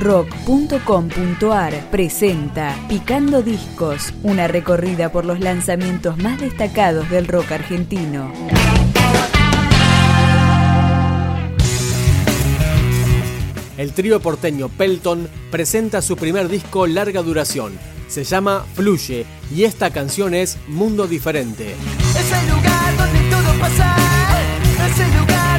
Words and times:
rock.com.ar 0.00 1.90
presenta 1.90 2.74
Picando 2.88 3.42
Discos, 3.42 4.14
una 4.22 4.48
recorrida 4.48 5.12
por 5.12 5.26
los 5.26 5.40
lanzamientos 5.40 6.16
más 6.16 6.40
destacados 6.40 7.08
del 7.10 7.28
rock 7.28 7.52
argentino. 7.52 8.32
El 13.76 13.92
trío 13.92 14.20
porteño 14.20 14.68
Pelton 14.68 15.28
presenta 15.50 16.02
su 16.02 16.16
primer 16.16 16.48
disco 16.48 16.86
larga 16.86 17.22
duración. 17.22 17.78
Se 18.08 18.24
llama 18.24 18.64
Fluye 18.74 19.24
y 19.54 19.64
esta 19.64 19.90
canción 19.90 20.34
es 20.34 20.58
Mundo 20.66 21.06
Diferente. 21.06 21.74
Es 22.18 22.32
el 22.32 22.48
lugar 22.48 22.96
donde 22.96 23.30
todo 23.30 23.60
pasa, 23.60 23.96
es 24.86 25.00
el 25.00 25.18
lugar 25.18 25.49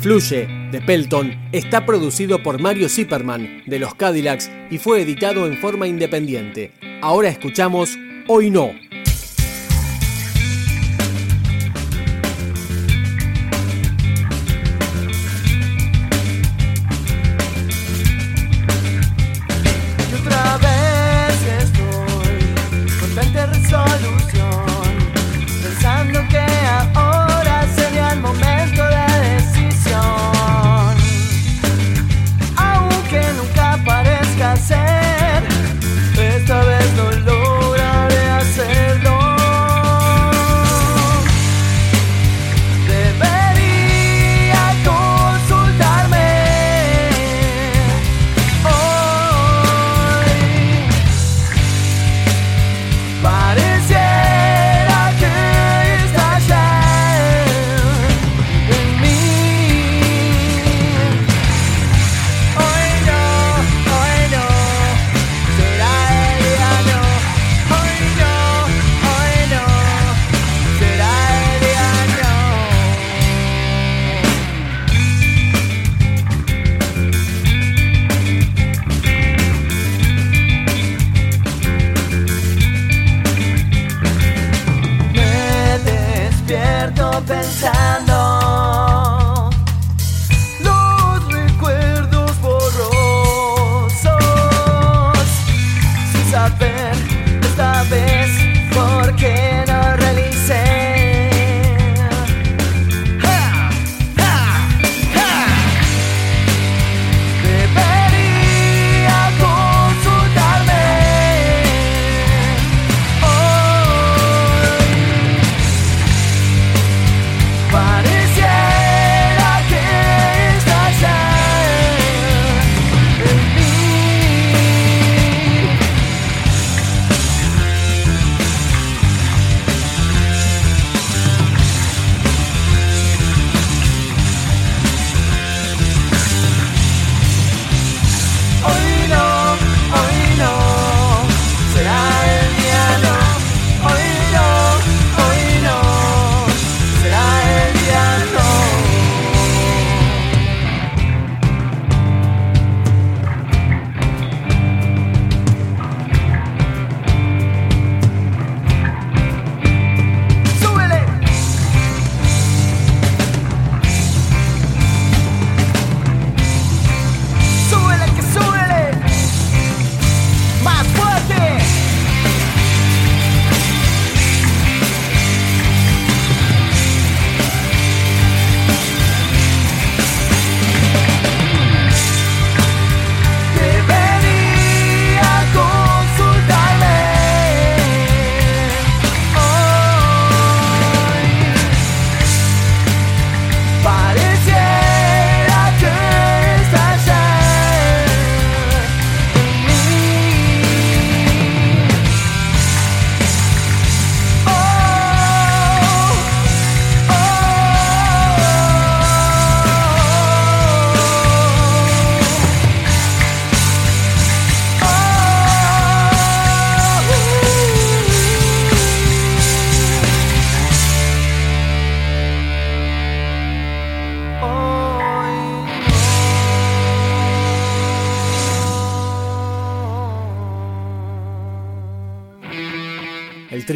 Fluye, 0.00 0.48
de 0.72 0.80
Pelton, 0.80 1.34
está 1.52 1.84
producido 1.84 2.42
por 2.42 2.58
Mario 2.58 2.88
Zipperman, 2.88 3.62
de 3.66 3.78
los 3.78 3.94
Cadillacs, 3.94 4.50
y 4.70 4.78
fue 4.78 5.02
editado 5.02 5.46
en 5.46 5.58
forma 5.58 5.86
independiente. 5.86 6.72
Ahora 7.02 7.28
escuchamos 7.28 7.98
Hoy 8.26 8.50
No. 8.50 8.72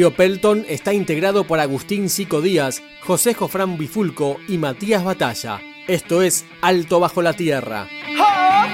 trío 0.00 0.14
Pelton 0.14 0.64
está 0.66 0.94
integrado 0.94 1.44
por 1.44 1.60
Agustín 1.60 2.08
Sico 2.08 2.40
Díaz, 2.40 2.82
José 3.02 3.34
Jofrán 3.34 3.76
Bifulco 3.76 4.38
y 4.48 4.56
Matías 4.56 5.04
Batalla. 5.04 5.60
Esto 5.88 6.22
es 6.22 6.46
Alto 6.62 7.00
Bajo 7.00 7.20
la 7.20 7.34
Tierra. 7.34 7.86
¡Oh! 8.18 8.64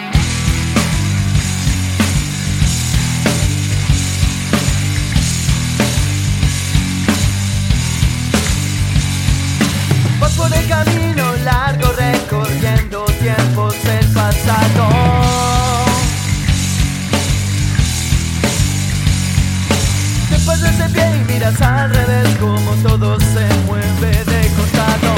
por 10.37 10.55
el 10.57 10.69
camino 10.69 11.33
largo 11.45 11.93
recorriendo 11.93 13.05
tiempos 13.21 13.75
del 13.83 14.13
pasado. 14.13 15.56
ese 20.67 20.89
pie 20.91 21.17
y 21.17 21.33
miras 21.33 21.61
al 21.61 21.91
revés 21.91 22.29
como 22.41 22.73
todo 22.83 23.19
se 23.21 23.47
mueve 23.67 24.25
de 24.25 24.49
contado. 24.57 25.16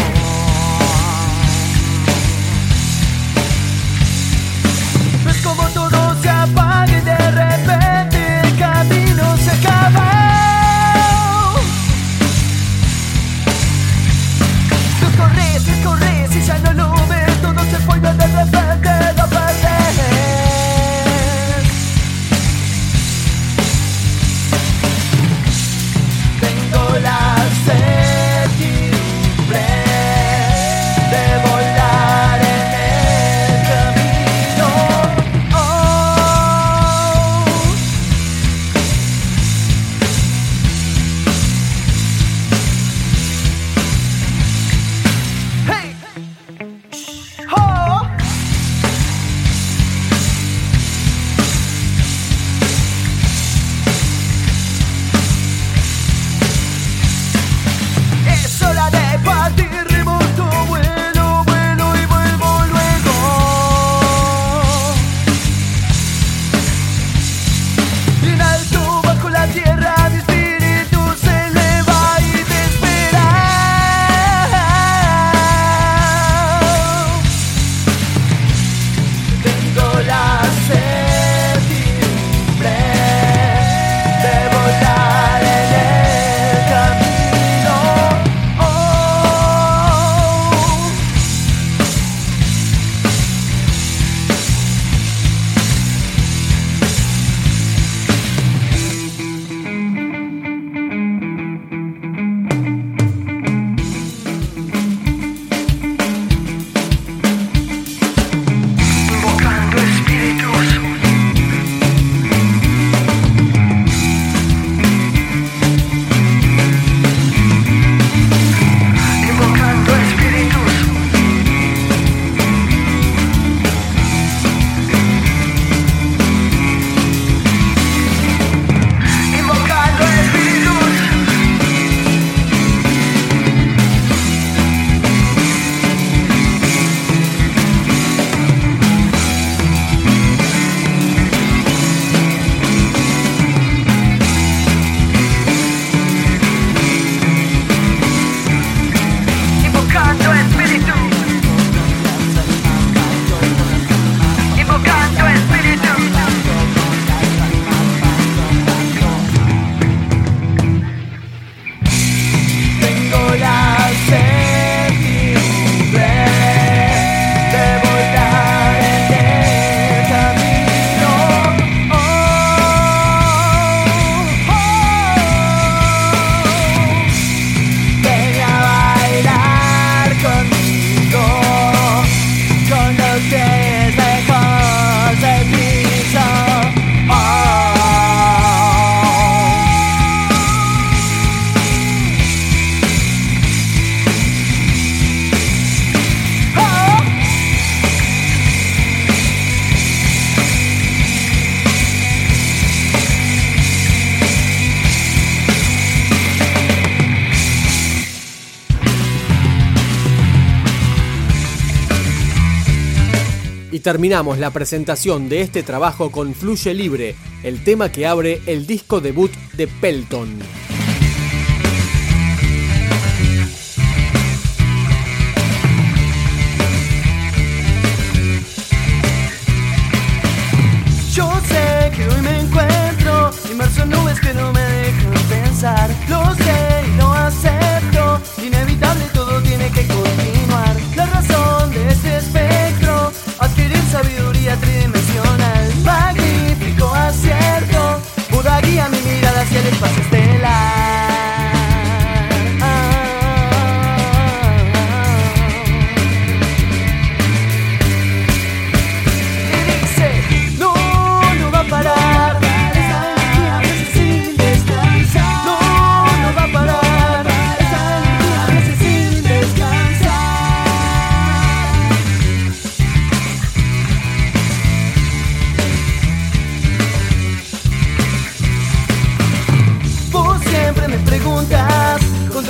Terminamos 213.89 214.37
la 214.37 214.51
presentación 214.51 215.31
de 215.31 215.41
este 215.41 215.63
trabajo 215.63 216.13
con 216.13 216.35
Fluye 216.35 216.75
Libre, 216.75 217.15
el 217.43 217.65
tema 217.65 217.91
que 217.91 218.07
abre 218.07 218.43
el 218.45 218.67
disco 218.67 219.01
debut 219.01 219.33
de 219.55 219.67
Pelton. 219.67 220.29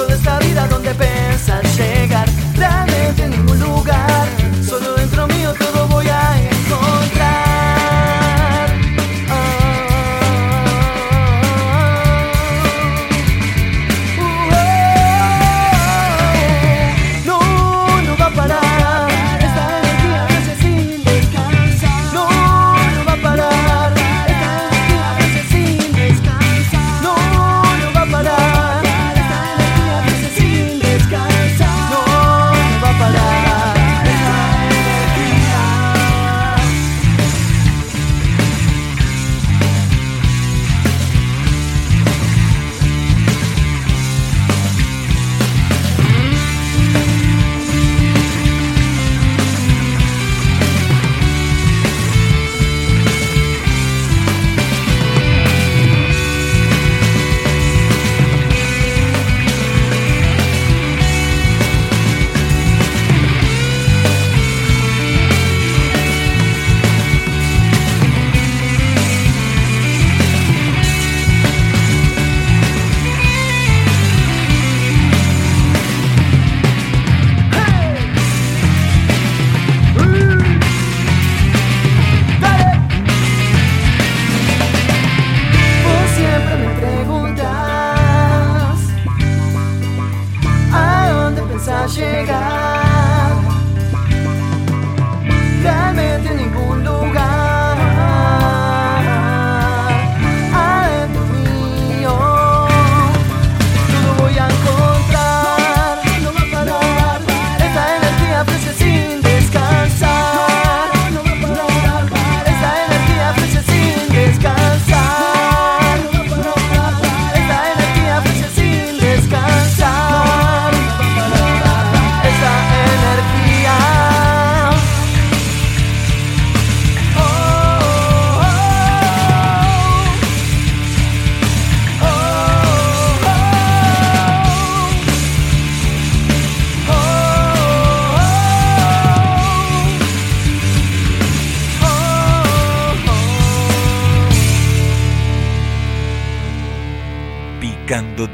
de 0.06 0.14
esta 0.14 0.38
vida 0.38 0.66
donde 0.68 0.94
pena. 0.94 1.27